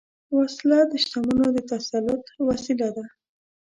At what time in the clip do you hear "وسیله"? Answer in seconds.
2.47-2.89